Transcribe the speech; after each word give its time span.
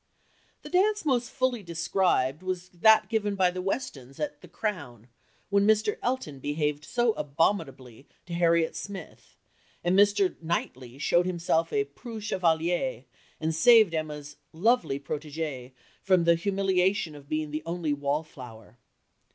The 0.63 0.69
dance 0.71 1.05
most 1.05 1.29
fully 1.29 1.61
described 1.61 2.41
was 2.41 2.69
that 2.69 3.07
given 3.07 3.35
by 3.35 3.51
the 3.51 3.61
Westons 3.61 4.19
at 4.19 4.41
the 4.41 4.47
"Crown," 4.47 5.09
when 5.51 5.67
Mr. 5.67 5.97
Elton 6.01 6.39
behaved 6.39 6.83
so 6.83 7.11
abominably 7.13 8.07
to 8.25 8.33
Harriet 8.33 8.75
Smith, 8.75 9.35
and 9.83 9.95
Mr. 9.95 10.41
Knightley 10.41 10.97
showed 10.97 11.27
himself 11.27 11.71
a 11.71 11.83
preux 11.83 12.19
chevalier 12.19 13.05
and 13.39 13.53
saved 13.53 13.93
Emma's 13.93 14.37
lovely 14.53 14.99
protégée 14.99 15.71
from 16.01 16.23
the 16.23 16.33
humiliation 16.33 17.13
of 17.13 17.29
being 17.29 17.51
the 17.51 17.61
only 17.67 17.93
"wallflower." 17.93 18.79